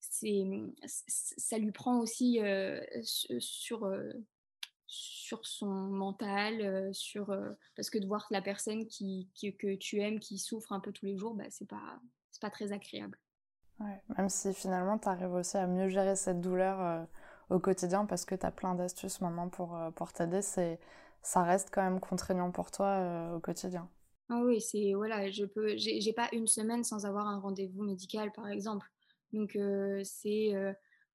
[0.00, 2.40] ça lui prend aussi
[3.38, 3.88] sur,
[4.90, 10.00] sur son mental, euh, sur euh, parce que de voir la personne qui, que tu
[10.00, 12.00] aimes qui souffre un peu tous les jours, bah, c'est pas
[12.32, 13.16] c'est pas très agréable.
[14.18, 17.04] même si finalement tu arrives aussi à mieux gérer cette douleur euh,
[17.50, 20.78] au quotidien parce que tu as plein d'astuces maintenant pour, pour t'aider, c'est
[21.22, 23.88] ça reste quand même contraignant pour toi au quotidien.
[24.28, 28.32] Ah oui, c'est voilà, je peux j'ai pas une semaine sans avoir un rendez-vous médical
[28.32, 28.86] par exemple.
[29.32, 29.56] Donc
[30.04, 30.52] c'est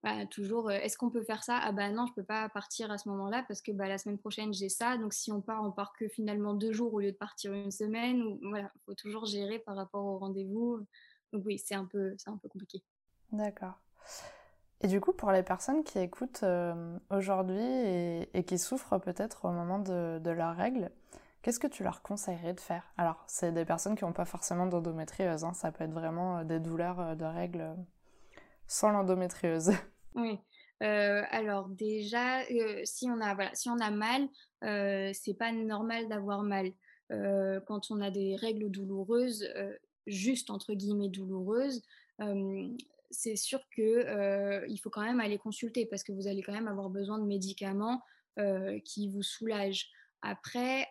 [0.05, 1.57] bah, toujours, est-ce qu'on peut faire ça?
[1.63, 4.19] Ah bah non, je peux pas partir à ce moment-là parce que bah, la semaine
[4.19, 4.97] prochaine j'ai ça.
[4.97, 7.71] Donc si on part, on part que finalement deux jours au lieu de partir une
[7.71, 8.21] semaine.
[8.21, 10.85] Ou voilà, faut toujours gérer par rapport au rendez-vous.
[11.33, 12.83] Donc oui, c'est un peu, c'est un peu compliqué.
[13.31, 13.79] D'accord.
[14.81, 16.45] Et du coup, pour les personnes qui écoutent
[17.09, 17.65] aujourd'hui
[18.31, 20.91] et, qui souffrent peut-être au moment de, de leurs règles,
[21.41, 22.93] qu'est-ce que tu leur conseillerais de faire?
[22.97, 26.59] Alors, c'est des personnes qui n'ont pas forcément d'endométriose, hein, ça peut être vraiment des
[26.59, 27.75] douleurs de règles
[28.67, 29.71] sans l'endométriose.
[30.15, 30.37] Oui.
[30.81, 32.41] Alors déjà,
[32.83, 34.27] si on a voilà, si on a mal,
[34.63, 36.71] euh, c'est pas normal d'avoir mal.
[37.09, 39.47] quand on a des règles douloureuses,
[40.07, 41.81] juste entre guillemets douloureuses,
[43.11, 46.67] c'est sûr que il faut quand même aller consulter parce que vous allez quand même
[46.67, 48.01] avoir besoin de médicaments
[48.83, 49.89] qui vous soulagent.
[50.21, 50.87] Après,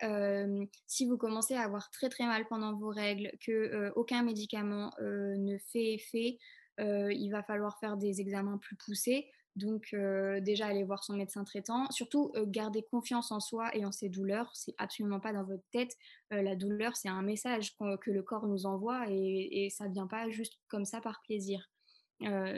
[0.86, 5.58] si vous commencez à avoir très très mal pendant vos règles, que aucun médicament ne
[5.58, 6.38] fait effet,
[6.78, 9.30] il va falloir faire des examens plus poussés.
[9.56, 13.84] Donc euh, déjà aller voir son médecin traitant, surtout euh, garder confiance en soi et
[13.84, 15.96] en ses douleurs, c'est absolument pas dans votre tête.
[16.30, 20.28] la douleur c'est un message que le corps nous envoie et, et ça vient pas
[20.28, 21.70] juste comme ça par plaisir.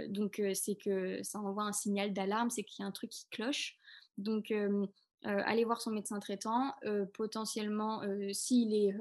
[0.08, 3.26] donc c'est que ça envoie un signal d'alarme, c'est qu'il y a un truc qui
[3.30, 3.76] cloche.
[4.18, 4.86] Donc euh,
[5.24, 8.94] aller voir son médecin traitant, euh, potentiellement euh, s'il est,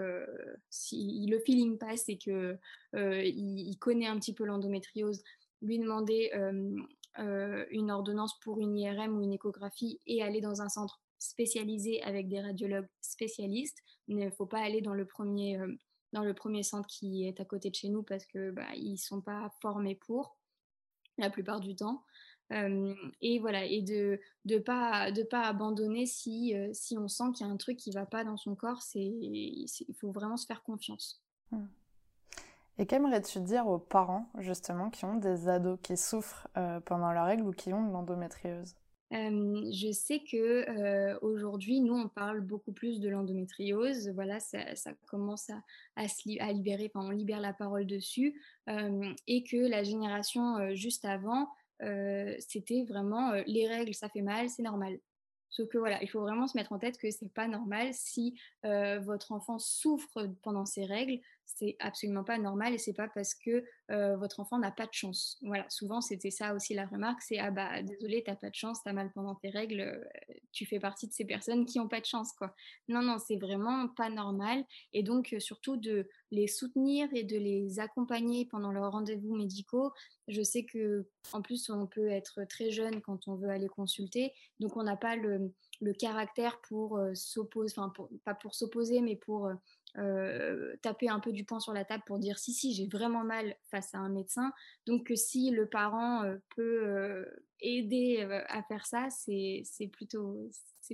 [0.70, 2.58] si le feeling passe et que
[2.94, 5.24] il, connaît un petit peu l'endométriose,
[5.62, 6.32] lui demander
[7.18, 12.28] une ordonnance pour une IRM ou une échographie et aller dans un centre spécialisé avec
[12.28, 13.80] des radiologues spécialistes.
[14.08, 15.60] Il ne faut pas aller dans le premier
[16.14, 18.98] dans le premier centre qui est à côté de chez nous parce que bah, ils
[18.98, 20.38] sont pas formés pour
[21.18, 22.04] la plupart du temps.
[22.52, 27.50] Et voilà, et de ne pas, de pas abandonner si, si on sent qu'il y
[27.50, 28.82] a un truc qui ne va pas dans son corps.
[28.94, 29.68] Il
[30.00, 31.24] faut vraiment se faire confiance.
[31.52, 31.66] Mmh.
[32.78, 36.48] Et qu'aimerais-tu dire aux parents, justement, qui ont des ados qui souffrent
[36.86, 38.76] pendant leur règle ou qui ont de l'endométriose?
[39.12, 44.10] Je sais que aujourd'hui, nous, on parle beaucoup plus de l'endométriose.
[44.10, 44.60] Voilà, ça,
[45.08, 45.62] commence à,
[45.96, 51.06] à, se à libérer, enfin, on libère la parole dessus, et que la génération juste
[51.06, 51.48] avant,
[52.40, 54.98] c'était vraiment les règles, ça fait mal, c'est normal.
[55.50, 58.38] Sauf que voilà, il faut vraiment se mettre en tête que c'est pas normal si
[58.64, 63.64] votre enfant souffre pendant ses règles, c'est absolument pas normal et c'est pas parce que
[64.16, 65.38] votre enfant n'a pas de chance.
[65.42, 68.80] Voilà, souvent c'était ça aussi la remarque, c'est ah bah désolé, t'as pas de chance,
[68.84, 70.08] t'as mal pendant tes règles,
[70.52, 72.56] tu fais partie de ces personnes qui ont pas de chance quoi.
[72.88, 77.80] Non non, c'est vraiment pas normal et donc surtout de les soutenir et de les
[77.80, 79.92] accompagner pendant leurs rendez-vous médicaux.
[80.28, 84.34] Je sais que en plus on peut être très jeune quand on veut aller consulter,
[84.60, 89.50] donc on n'a pas le, le, caractère pour s'opposer, enfin pas pour s'opposer, mais pour
[89.98, 93.24] euh, taper un peu du poing sur la table pour dire si si j'ai vraiment
[93.24, 94.52] mal face à un médecin.
[94.86, 97.26] Donc si le parent euh, peut euh,
[97.62, 100.50] aider à faire ça c'est plutôt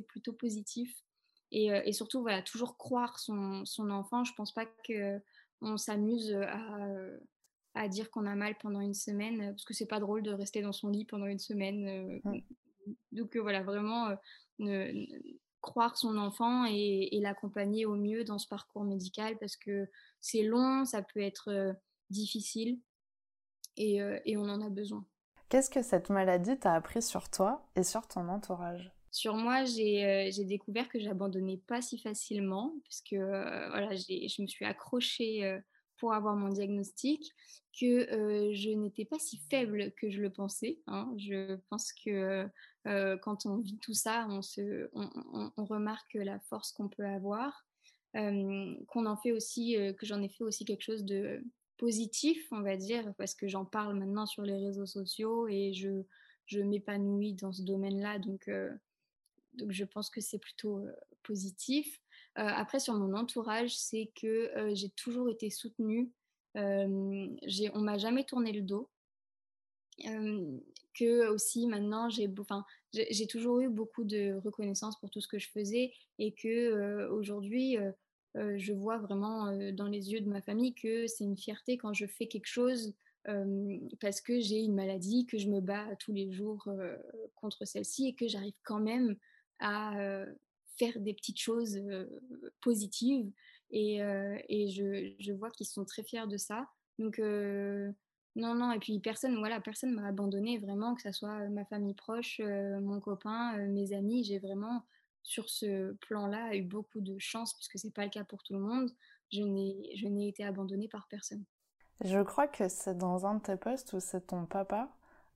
[0.08, 0.96] plutôt positif.
[1.54, 4.24] Et, et, surtout voilà toujours croire son, son enfant.
[4.24, 5.20] Je pense pas que
[5.62, 6.88] on s'amuse à,
[7.74, 10.62] à dire qu'on a mal pendant une semaine parce que c'est pas drôle de rester
[10.62, 12.22] dans son lit pendant une semaine
[13.12, 14.16] donc voilà vraiment
[14.60, 14.94] ne,
[15.62, 19.88] croire son enfant et, l'accompagner au mieux dans ce parcours médical parce que
[20.20, 21.74] c'est long, ça peut être euh,
[22.10, 22.80] difficile
[23.80, 25.06] euh, et, on en a besoin.
[25.50, 28.92] Qu'est-ce que cette maladie t'a appris sur toi et sur ton entourage?
[29.12, 34.66] Sur moi, j'ai euh, découvert que j'abandonnais pas si facilement, puisque voilà, je me suis
[34.66, 35.60] accrochée
[35.98, 37.32] pour avoir mon diagnostic,
[37.80, 40.80] que je n'étais pas si faible que je le pensais.
[40.88, 41.14] Hein.
[41.18, 42.50] Je pense que
[42.86, 47.66] quand on vit tout ça, on, se, on, remarque la force qu'on peut avoir,
[48.14, 51.44] qu'on en fait aussi, que j'en ai fait aussi quelque chose de
[51.78, 56.04] positif, on va dire, parce que j'en parle maintenant sur les réseaux sociaux et je,
[56.46, 58.50] je m'épanouis dans ce domaine-là, donc,
[59.54, 60.86] donc je pense que c'est plutôt
[61.24, 62.02] positif.
[62.36, 66.12] après, sur mon entourage, c'est que j'ai toujours été soutenue.
[66.56, 67.38] on
[67.76, 68.91] m'a jamais tourné le dos
[70.94, 75.40] que aussi maintenant j'ai enfin j'ai toujours eu beaucoup de reconnaissance pour tout ce que
[75.40, 77.78] je faisais et que aujourd'hui
[78.36, 82.06] je vois vraiment dans les yeux de ma famille que c'est une fierté quand je
[82.06, 82.94] fais quelque chose
[84.00, 86.68] parce que j'ai une maladie, que je me bats tous les jours
[87.36, 89.16] contre celle-ci et que j'arrive quand même
[89.60, 90.26] à
[90.78, 91.80] faire des petites choses
[92.62, 93.32] positives
[93.72, 94.00] et,
[94.70, 96.68] je, je, vois qu'ils sont très fiers de ça.
[97.00, 97.22] Donc
[98.36, 101.96] non, non, et puis personne, voilà, personne m'a abandonné vraiment, que ce soit ma famille
[101.96, 104.24] proche, mon copain, mes amis.
[104.24, 104.84] J'ai vraiment,
[105.24, 108.60] sur ce plan-là, eu beaucoup de chance, puisque c'est pas le cas pour tout le
[108.60, 108.90] monde.
[109.32, 111.44] Je n'ai été abandonnée par personne.
[112.04, 114.90] Je crois que c'est dans un de tes posts où c'est ton papa,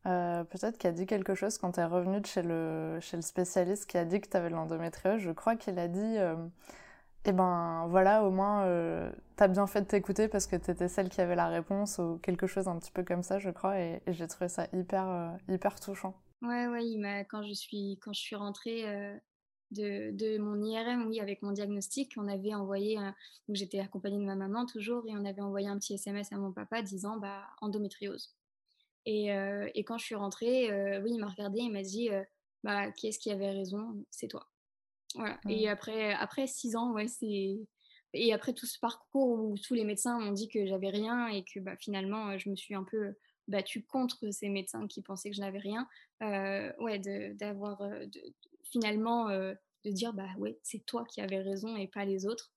[0.04, 3.24] peut-être qui a dit quelque chose quand tu es revenue de chez le, chez le
[3.24, 5.20] spécialiste qui a dit que tu avais l'endométriose.
[5.20, 6.18] Je crois qu'il a dit
[7.26, 10.88] et eh ben voilà, au moins, euh, t'as bien fait de t'écouter parce que t'étais
[10.88, 13.80] celle qui avait la réponse ou quelque chose un petit peu comme ça, je crois,
[13.80, 16.14] et, j'ai trouvé ça hyper, euh, hyper touchant.
[16.44, 19.18] Ouais, ouais, quand je suis, quand je suis rentrée euh,
[19.72, 23.00] de, de, mon IRM, oui, avec mon diagnostic, on avait envoyé,
[23.50, 26.52] j'étais accompagnée de ma maman toujours, et on avait envoyé un petit SMS à mon
[26.52, 28.36] papa disant, bah, endométriose.
[29.08, 29.30] Et,
[29.74, 30.70] et quand je suis rentrée,
[31.02, 32.10] oui, il m'a regardé, il m'a dit,
[32.64, 34.06] bah, qui est-ce qui avait raison?
[34.12, 34.48] C'est toi.
[35.16, 35.40] Voilà.
[35.50, 37.60] Et après, après six ans, ouais, c'est.
[38.14, 41.44] Et après tout ce parcours où tous les médecins m'ont dit que j'avais rien et
[41.44, 43.14] que bah, finalement, je me suis un peu
[43.48, 45.88] battue contre ces médecins qui pensaient que je n'avais rien,
[46.24, 47.00] euh, ouais,
[47.34, 47.82] d'avoir
[48.64, 52.54] finalement de dire bah ouais, c'est toi qui avais raison et pas les autres.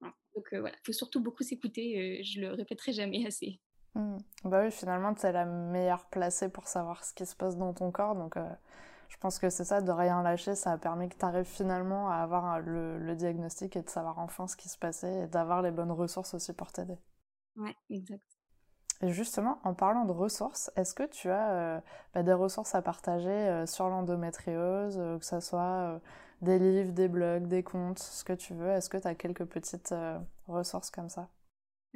[0.00, 3.60] Donc voilà, il faut surtout beaucoup s'écouter, je le répéterai jamais assez.
[3.94, 4.16] Mmh.
[4.44, 7.74] Bah oui, finalement, tu es la meilleure placée pour savoir ce qui se passe dans
[7.74, 8.36] ton corps, donc
[9.14, 12.10] je pense que c'est ça, de rien lâcher, ça a permis que tu arrives finalement
[12.10, 15.70] à avoir le, diagnostic et de savoir enfin ce qui se passait et d'avoir les
[15.70, 16.98] bonnes ressources aussi pour t'aider.
[17.56, 18.24] Ouais, exact.
[19.02, 21.80] Et justement, en parlant de ressources, est-ce que tu as euh,
[22.12, 26.00] bah, des ressources à partager euh, sur l'endométriose, euh, que ce soit
[26.42, 28.70] des livres, des blogs, des comptes, ce que tu veux?
[28.70, 29.94] Est-ce que tu as quelques petites
[30.48, 31.28] ressources comme ça?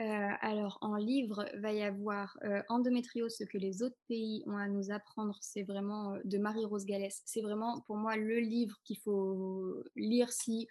[0.00, 4.56] Euh, alors, en livre, va y avoir euh, Endométriose, ce que les autres pays ont
[4.56, 5.37] à nous apprendre.
[5.40, 7.20] C'est vraiment euh, de Marie-Rose Gallès.
[7.24, 10.68] C'est vraiment pour moi le livre qu'il faut lire si.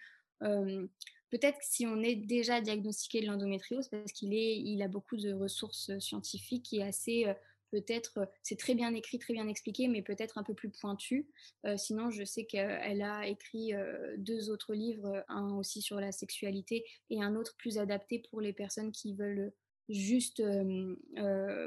[1.30, 5.98] Peut-être si on est déjà diagnostiqué de l'endométriose, parce qu'il il a beaucoup de ressources
[5.98, 7.26] scientifiques et assez
[7.70, 11.28] peut-être, c'est très bien écrit, très bien expliqué, mais peut-être un peu plus pointu.
[11.76, 13.72] sinon, je sais qu'elle a écrit
[14.16, 18.52] deux autres livres, un aussi sur la sexualité et un autre plus adapté pour les
[18.52, 19.52] personnes qui veulent
[19.88, 20.42] juste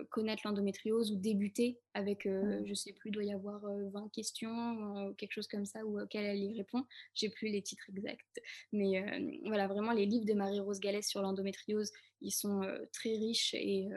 [0.10, 2.66] connaître l'endométriose ou débuter avec, mmh.
[2.66, 6.26] je sais plus, il doit y avoir 20 questions, quelque chose comme ça, ou auxquelles
[6.26, 6.86] elle y répond.
[7.16, 8.42] J'ai plus les titres exacts.
[8.72, 9.04] Mais
[9.46, 12.62] voilà, vraiment, les livres de Marie-Rose Gallès sur l'endométriose, ils sont
[12.94, 13.90] très riches et,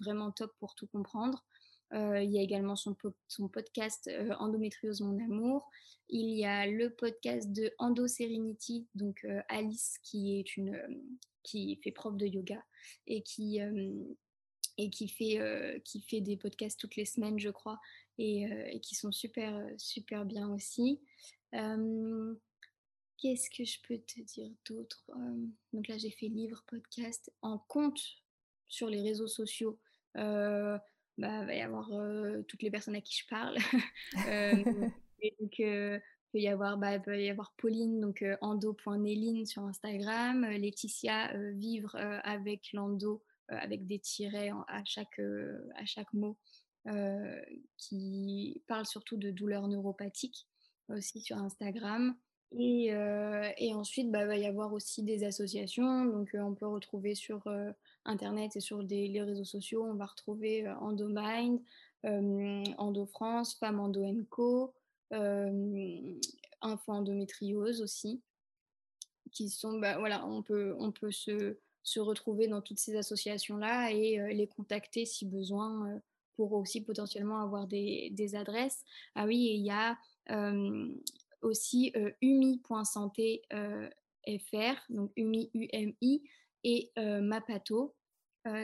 [0.00, 1.44] vraiment top pour tout comprendre.
[1.92, 2.96] il y a également son,
[3.28, 5.70] son podcast Endométriose Mon Amour.
[6.08, 10.80] Il y a le podcast de Endo Serenity, donc Alice, qui est une
[11.42, 12.62] qui fait prof de yoga
[13.06, 13.60] et qui,
[14.78, 17.78] et qui, fait, qui fait des podcasts toutes les semaines, je crois,
[18.18, 21.00] et, qui sont super, super bien aussi.
[21.52, 25.10] Qu'est-ce que je peux te dire d'autre?
[25.72, 28.00] Donc là, j'ai fait livre, podcast, en compte
[28.68, 29.78] sur les réseaux sociaux.
[30.14, 30.80] bah,
[31.18, 31.90] va y avoir
[32.46, 33.56] toutes les personnes à qui je parle.
[35.40, 35.62] donc,
[36.36, 41.34] peut y avoir, bah, peut y avoir Pauline, donc euh, endo.néline sur Instagram, euh, Laetitia,
[41.34, 45.18] euh, vivre avec l'endo, avec des tirets à, chaque,
[45.76, 46.36] à chaque mot,
[47.78, 50.46] qui parle surtout de douleurs neuropathiques
[50.88, 52.14] aussi sur Instagram.
[52.52, 52.86] Et,
[53.58, 56.04] et ensuite, bah, va y avoir aussi des associations.
[56.06, 57.44] Donc, on peut retrouver sur
[58.04, 61.60] Internet et sur les réseaux sociaux, on va retrouver EndoMind,
[62.04, 64.74] Endo France, Femme Endo Co
[65.12, 66.18] euh,
[66.62, 68.22] info endométriose aussi,
[69.30, 73.92] qui sont, bah, voilà, on peut, on peut se, se retrouver dans toutes ces associations-là
[73.92, 75.98] et euh, les contacter si besoin euh,
[76.34, 78.84] pour aussi potentiellement avoir des, des, adresses.
[79.14, 79.96] Ah oui, il y a
[81.40, 86.22] aussi umi.santé fr, donc umi, UMI,
[86.64, 87.94] et Mapato,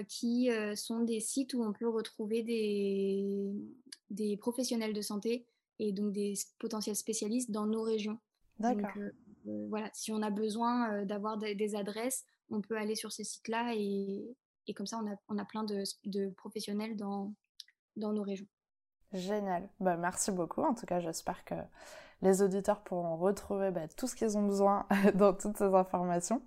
[0.06, 3.54] qui sont des sites où on peut retrouver des,
[4.10, 5.46] des professionnels de santé
[5.82, 8.18] et donc des potentiels spécialistes dans nos régions.
[8.60, 8.90] D'accord.
[8.96, 9.10] Euh,
[9.48, 13.24] euh, voilà, si on a besoin euh, d'avoir des, adresses, on peut aller sur ces
[13.24, 14.36] sites-là et,
[14.68, 17.34] et, comme ça, on a, on a plein de, de, professionnels dans,
[17.96, 18.46] dans nos régions.
[19.12, 19.68] Génial.
[19.80, 20.62] Bah, merci beaucoup.
[20.62, 21.56] En tout cas, j'espère que
[22.22, 26.40] les auditeurs pourront retrouver bah, tout ce qu'ils ont besoin dans toutes ces informations.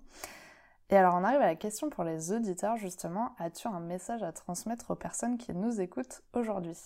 [0.88, 3.34] Et alors, on arrive à la question pour les auditeurs, justement.
[3.38, 6.78] As-tu un message à transmettre aux personnes qui nous écoutent aujourd'hui?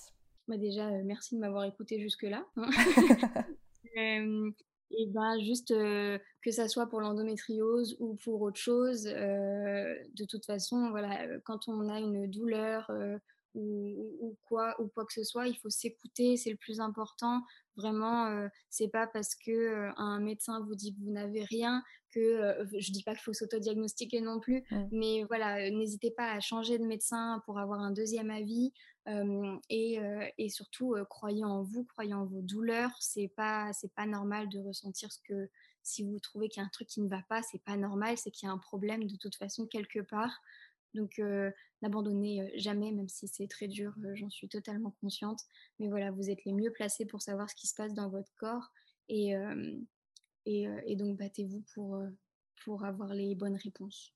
[0.50, 2.44] Bah, déjà, euh, merci de m'avoir écouté jusque-là.
[2.56, 2.70] Hein.
[4.92, 10.90] et ben juste que ça soit pour l'endométriose ou pour autre chose, de toute façon,
[10.90, 12.90] voilà, quand on a une douleur
[13.54, 17.42] ou, quoi ou quoi que ce soit, il faut s'écouter, c'est le plus important.
[17.76, 22.90] Vraiment, c'est pas parce que un médecin vous dit que vous n'avez rien que je
[22.90, 24.84] dis pas qu'il faut s'autodiagnostiquer non plus, mmh.
[24.90, 28.72] mais voilà, n'hésitez pas à changer de médecin pour avoir un deuxième avis
[29.06, 32.94] et, surtout croyez en vous, croyez en vos douleurs.
[33.00, 35.48] C'est pas c'est pas normal de ressentir ce que
[35.82, 38.18] si vous trouvez qu'il y a un truc qui ne va pas, c'est pas normal,
[38.18, 40.40] c'est qu'il y a un problème de toute façon quelque part.
[40.94, 41.20] Donc
[41.82, 45.40] n'abandonnez jamais, même si c'est très dur, j'en suis totalement consciente.
[45.78, 48.32] Mais voilà, vous êtes les mieux placés pour savoir ce qui se passe dans votre
[48.36, 48.70] corps
[49.08, 49.34] et,
[50.46, 52.02] et, et donc battez-vous pour,
[52.64, 54.12] pour avoir les bonnes réponses.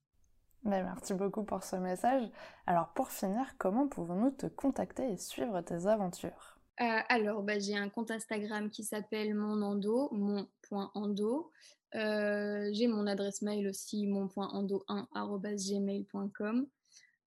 [0.65, 2.27] Ben, merci beaucoup pour ce message.
[2.67, 6.59] Alors pour finir, comment pouvons-nous te contacter et suivre tes aventures?
[6.81, 11.53] Euh, Alors bah, j'ai un compte Instagram qui s'appelle monendo, mon.endo.
[11.95, 16.67] Euh, j'ai mon adresse mail aussi, mon.endo1.gmail.com.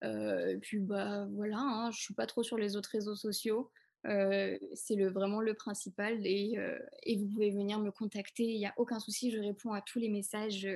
[0.04, 3.70] Euh, puis bah voilà, hein, je suis pas trop sur les autres réseaux sociaux.
[4.06, 6.56] Euh, c'est vraiment le principal et,
[7.04, 9.98] et, vous pouvez venir me contacter, il n'y a aucun souci, je réponds à tous
[9.98, 10.68] les messages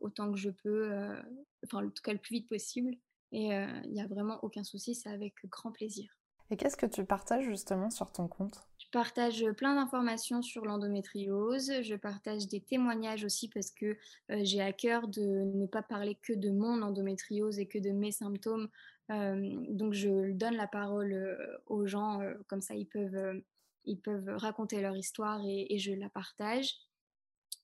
[0.00, 1.20] autant que je peux, euh,
[1.64, 2.94] enfin en tout cas le plus vite possible.
[3.32, 6.10] Et euh, il n'y a vraiment aucun souci, c'est avec grand plaisir.
[6.50, 8.60] Et qu'est-ce que tu partages justement sur ton compte?
[8.78, 13.96] Je partage plein d'informations sur l'endométriose, je partage des témoignages aussi parce que
[14.28, 18.12] j'ai à cœur de ne pas parler que de mon endométriose et que de mes
[18.12, 18.68] symptômes.
[19.08, 23.42] donc je donne la parole aux gens, comme ça ils peuvent,
[23.86, 26.76] ils peuvent raconter leur histoire et je la partage.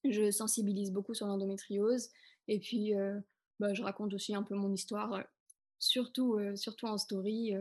[0.05, 2.11] Je sensibilise beaucoup sur l'endométriose
[2.47, 3.19] et puis euh,
[3.61, 5.23] bah, je raconte aussi un peu mon histoire, euh,
[5.79, 7.53] surtout, euh, surtout en story,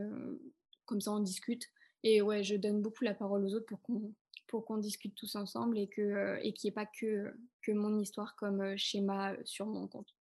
[0.86, 1.68] comme ça on discute.
[2.04, 4.14] Et ouais, je donne beaucoup la parole aux autres pour qu'on
[4.48, 8.00] pour qu'on discute tous ensemble et que et qu'il n'y ait pas que, que mon
[8.00, 10.16] histoire comme schéma sur mon compte.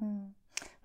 [0.00, 0.26] Mmh.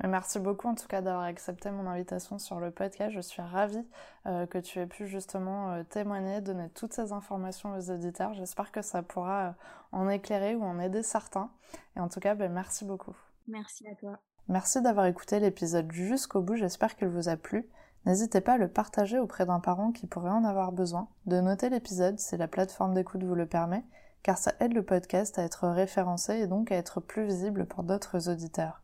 [0.03, 3.13] Merci beaucoup en tout cas d'avoir accepté mon invitation sur le podcast.
[3.13, 3.87] Je suis ravie
[4.25, 8.33] euh, que tu aies pu justement euh, témoigner, donner toutes ces informations aux auditeurs.
[8.33, 9.51] J'espère que ça pourra euh,
[9.93, 11.49] en éclairer ou en aider certains.
[11.95, 13.15] Et en tout cas, ben, merci beaucoup.
[13.47, 14.19] Merci à toi.
[14.49, 16.55] Merci d'avoir écouté l'épisode jusqu'au bout.
[16.55, 17.69] J'espère qu'il vous a plu.
[18.05, 21.69] N'hésitez pas à le partager auprès d'un parent qui pourrait en avoir besoin, de noter
[21.69, 23.83] l'épisode si la plateforme d'écoute vous le permet,
[24.21, 27.83] car ça aide le podcast à être référencé et donc à être plus visible pour
[27.83, 28.83] d'autres auditeurs.